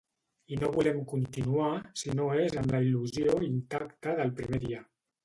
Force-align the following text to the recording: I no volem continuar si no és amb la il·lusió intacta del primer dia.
I 0.53 0.57
no 0.61 0.69
volem 0.77 1.01
continuar 1.11 1.67
si 2.03 2.15
no 2.19 2.29
és 2.45 2.57
amb 2.63 2.73
la 2.77 2.79
il·lusió 2.87 3.37
intacta 3.49 4.17
del 4.23 4.35
primer 4.41 4.63
dia. 4.65 4.81